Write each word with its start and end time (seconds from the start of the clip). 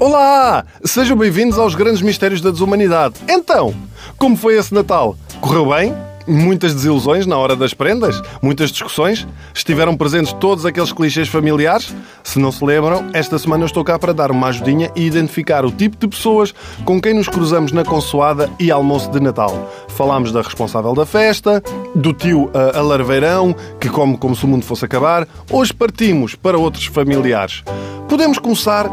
Olá! 0.00 0.64
Sejam 0.84 1.16
bem-vindos 1.16 1.58
aos 1.58 1.74
grandes 1.74 2.00
mistérios 2.00 2.40
da 2.40 2.50
desumanidade. 2.50 3.16
Então, 3.28 3.74
como 4.16 4.36
foi 4.36 4.56
esse 4.56 4.72
Natal? 4.72 5.16
Correu 5.40 5.66
bem? 5.66 5.94
Muitas 6.26 6.74
desilusões 6.74 7.24
na 7.24 7.36
hora 7.36 7.54
das 7.54 7.72
prendas? 7.72 8.20
Muitas 8.42 8.70
discussões? 8.70 9.28
Estiveram 9.54 9.96
presentes 9.96 10.32
todos 10.32 10.66
aqueles 10.66 10.92
clichês 10.92 11.28
familiares? 11.28 11.94
Se 12.24 12.38
não 12.38 12.50
se 12.50 12.64
lembram, 12.64 13.10
esta 13.12 13.38
semana 13.38 13.62
eu 13.62 13.66
estou 13.66 13.84
cá 13.84 13.96
para 13.98 14.12
dar 14.12 14.32
uma 14.32 14.48
ajudinha 14.48 14.90
e 14.96 15.06
identificar 15.06 15.64
o 15.64 15.70
tipo 15.70 15.96
de 15.96 16.08
pessoas 16.08 16.52
com 16.84 17.00
quem 17.00 17.14
nos 17.14 17.28
cruzamos 17.28 17.70
na 17.70 17.84
consoada 17.84 18.50
e 18.58 18.72
almoço 18.72 19.10
de 19.10 19.20
Natal. 19.20 19.70
Falámos 19.88 20.32
da 20.32 20.42
responsável 20.42 20.94
da 20.94 21.06
festa, 21.06 21.62
do 21.94 22.12
tio 22.12 22.46
uh, 22.46 22.78
alarveirão, 22.78 23.54
que 23.80 23.88
come 23.88 24.16
como 24.16 24.34
se 24.34 24.44
o 24.44 24.48
mundo 24.48 24.64
fosse 24.64 24.84
acabar. 24.84 25.26
Hoje 25.50 25.72
partimos 25.72 26.34
para 26.34 26.58
outros 26.58 26.86
familiares. 26.86 27.62
Podemos 28.08 28.38
começar 28.38 28.88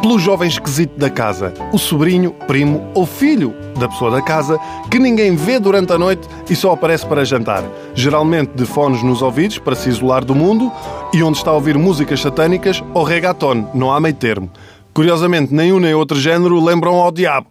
pelo 0.00 0.18
jovem 0.18 0.48
esquisito 0.48 0.96
da 0.96 1.10
casa, 1.10 1.52
o 1.72 1.78
sobrinho, 1.78 2.30
primo 2.46 2.90
ou 2.94 3.04
filho 3.04 3.54
da 3.78 3.88
pessoa 3.88 4.10
da 4.10 4.22
casa 4.22 4.58
que 4.90 4.98
ninguém 4.98 5.34
vê 5.34 5.58
durante 5.58 5.92
a 5.92 5.98
noite 5.98 6.28
e 6.48 6.54
só 6.54 6.72
aparece 6.72 7.06
para 7.06 7.24
jantar. 7.24 7.64
Geralmente 7.94 8.52
de 8.54 8.64
fones 8.64 9.02
nos 9.02 9.22
ouvidos 9.22 9.58
para 9.58 9.74
se 9.74 9.88
isolar 9.88 10.24
do 10.24 10.34
mundo 10.34 10.70
e 11.12 11.22
onde 11.22 11.38
está 11.38 11.50
a 11.50 11.54
ouvir 11.54 11.76
músicas 11.76 12.20
satânicas 12.20 12.82
ou 12.94 13.02
reggaeton, 13.02 13.70
não 13.74 13.92
há 13.92 14.00
meio 14.00 14.14
termo. 14.14 14.50
Curiosamente, 14.94 15.54
nem 15.54 15.72
um 15.72 15.78
nem 15.78 15.94
outro 15.94 16.18
género 16.18 16.62
lembram 16.62 16.96
ao 16.96 17.12
diabo. 17.12 17.46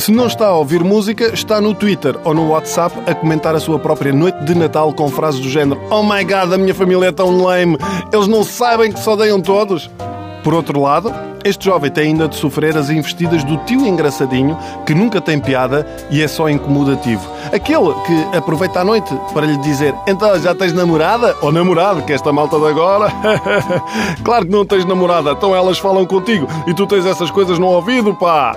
Se 0.00 0.10
não 0.10 0.28
está 0.28 0.46
a 0.46 0.56
ouvir 0.56 0.82
música, 0.82 1.26
está 1.26 1.60
no 1.60 1.74
Twitter 1.74 2.16
ou 2.24 2.32
no 2.32 2.48
WhatsApp 2.48 2.98
a 3.06 3.14
comentar 3.14 3.54
a 3.54 3.60
sua 3.60 3.78
própria 3.78 4.14
noite 4.14 4.42
de 4.44 4.54
Natal 4.54 4.94
com 4.94 5.10
frases 5.10 5.38
do 5.40 5.48
género 5.50 5.78
Oh 5.90 6.02
my 6.02 6.24
god, 6.24 6.50
a 6.54 6.56
minha 6.56 6.74
família 6.74 7.08
é 7.08 7.12
tão 7.12 7.36
lame, 7.36 7.76
eles 8.10 8.26
não 8.26 8.42
sabem 8.42 8.90
que 8.90 8.98
se 8.98 9.06
odeiam 9.06 9.42
todos. 9.42 9.90
Por 10.42 10.54
outro 10.54 10.80
lado, 10.80 11.12
este 11.44 11.66
jovem 11.66 11.90
tem 11.90 12.04
ainda 12.08 12.26
de 12.26 12.36
sofrer 12.36 12.78
as 12.78 12.88
investidas 12.88 13.44
do 13.44 13.58
tio 13.58 13.86
engraçadinho, 13.86 14.56
que 14.86 14.94
nunca 14.94 15.20
tem 15.20 15.38
piada 15.38 15.86
e 16.10 16.22
é 16.22 16.26
só 16.26 16.48
incomodativo. 16.48 17.30
Aquele 17.52 17.92
que 18.06 18.38
aproveita 18.38 18.80
a 18.80 18.84
noite 18.84 19.14
para 19.34 19.44
lhe 19.44 19.58
dizer 19.58 19.94
então 20.08 20.34
já 20.38 20.54
tens 20.54 20.72
namorada? 20.72 21.36
Ou 21.42 21.52
namorado, 21.52 22.00
que 22.04 22.12
é 22.12 22.14
esta 22.14 22.32
malta 22.32 22.58
de 22.58 22.68
agora? 22.68 23.12
claro 24.24 24.46
que 24.46 24.50
não 24.50 24.64
tens 24.64 24.86
namorada, 24.86 25.32
então 25.32 25.54
elas 25.54 25.78
falam 25.78 26.06
contigo 26.06 26.48
e 26.66 26.72
tu 26.72 26.86
tens 26.86 27.04
essas 27.04 27.30
coisas 27.30 27.58
no 27.58 27.66
ouvido, 27.66 28.14
pá! 28.14 28.56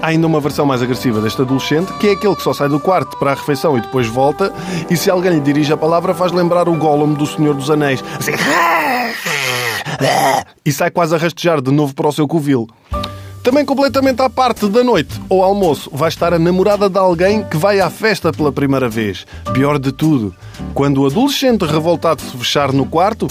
Há 0.00 0.08
ainda 0.08 0.26
uma 0.26 0.40
versão 0.40 0.64
mais 0.64 0.82
agressiva 0.82 1.20
deste 1.20 1.42
adolescente, 1.42 1.92
que 1.94 2.08
é 2.08 2.12
aquele 2.12 2.36
que 2.36 2.42
só 2.42 2.52
sai 2.52 2.68
do 2.68 2.78
quarto 2.78 3.16
para 3.18 3.32
a 3.32 3.34
refeição 3.34 3.76
e 3.76 3.80
depois 3.80 4.06
volta, 4.06 4.52
e 4.88 4.96
se 4.96 5.10
alguém 5.10 5.32
lhe 5.32 5.40
dirige 5.40 5.72
a 5.72 5.76
palavra, 5.76 6.14
faz 6.14 6.30
lembrar 6.30 6.68
o 6.68 6.76
Gollum 6.76 7.14
do 7.14 7.26
Senhor 7.26 7.54
dos 7.54 7.70
Anéis. 7.70 8.02
Assim, 8.18 8.32
e 10.64 10.72
sai 10.72 10.90
quase 10.90 11.14
a 11.14 11.18
rastejar 11.18 11.60
de 11.60 11.72
novo 11.72 11.94
para 11.94 12.08
o 12.08 12.12
seu 12.12 12.28
covil. 12.28 12.68
Também 13.42 13.64
completamente 13.64 14.20
à 14.20 14.28
parte 14.28 14.68
da 14.68 14.84
noite 14.84 15.20
ou 15.28 15.42
almoço 15.42 15.90
vai 15.92 16.08
estar 16.08 16.34
a 16.34 16.38
namorada 16.38 16.88
de 16.88 16.98
alguém 16.98 17.42
que 17.42 17.56
vai 17.56 17.80
à 17.80 17.88
festa 17.88 18.32
pela 18.32 18.52
primeira 18.52 18.88
vez. 18.88 19.26
Pior 19.54 19.78
de 19.78 19.90
tudo, 19.90 20.34
quando 20.74 21.02
o 21.02 21.06
adolescente 21.06 21.64
revoltado 21.64 22.20
se 22.20 22.36
fechar 22.36 22.72
no 22.72 22.84
quarto, 22.84 23.26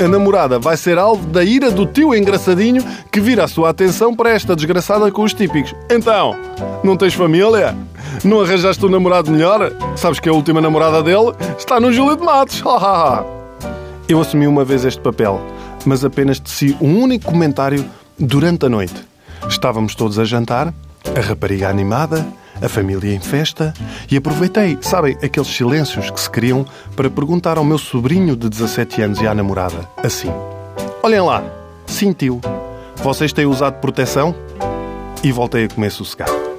a 0.00 0.08
namorada 0.08 0.58
vai 0.58 0.76
ser 0.76 0.98
alvo 0.98 1.26
da 1.26 1.44
ira 1.44 1.70
do 1.70 1.86
tio 1.86 2.14
engraçadinho 2.14 2.82
que 3.10 3.20
vira 3.20 3.44
a 3.44 3.48
sua 3.48 3.70
atenção 3.70 4.14
para 4.14 4.30
esta 4.30 4.56
desgraçada 4.56 5.10
com 5.12 5.22
os 5.22 5.34
típicos. 5.34 5.74
Então, 5.90 6.34
não 6.82 6.96
tens 6.96 7.14
família? 7.14 7.76
Não 8.24 8.40
arranjaste 8.40 8.84
um 8.84 8.88
namorado 8.88 9.30
melhor? 9.30 9.72
Sabes 9.96 10.20
que 10.20 10.28
a 10.28 10.32
última 10.32 10.60
namorada 10.60 11.02
dele 11.02 11.32
está 11.58 11.78
no 11.78 11.92
Júlio 11.92 12.16
de 12.16 12.22
Matos. 12.22 12.62
Eu 14.08 14.20
assumi 14.20 14.46
uma 14.46 14.64
vez 14.64 14.84
este 14.84 15.00
papel 15.00 15.40
mas 15.84 16.04
apenas 16.04 16.38
teci 16.38 16.76
um 16.80 17.00
único 17.00 17.26
comentário 17.26 17.84
durante 18.18 18.66
a 18.66 18.68
noite. 18.68 18.94
Estávamos 19.48 19.94
todos 19.94 20.18
a 20.18 20.24
jantar, 20.24 20.72
a 21.16 21.20
rapariga 21.20 21.68
animada, 21.68 22.26
a 22.62 22.68
família 22.68 23.14
em 23.14 23.20
festa 23.20 23.72
e 24.10 24.16
aproveitei, 24.16 24.78
sabem, 24.80 25.16
aqueles 25.22 25.48
silêncios 25.48 26.10
que 26.10 26.20
se 26.20 26.30
criam 26.30 26.66
para 26.96 27.10
perguntar 27.10 27.58
ao 27.58 27.64
meu 27.64 27.78
sobrinho 27.78 28.36
de 28.36 28.48
17 28.48 29.02
anos 29.02 29.20
e 29.20 29.26
à 29.26 29.34
namorada, 29.34 29.88
assim: 30.02 30.30
Olhem 31.02 31.20
lá, 31.20 31.42
sentiu, 31.86 32.40
vocês 32.96 33.32
têm 33.32 33.46
usado 33.46 33.80
proteção? 33.80 34.34
E 35.22 35.30
voltei 35.30 35.64
a 35.64 35.68
comer 35.68 35.90
sossegado. 35.90 36.49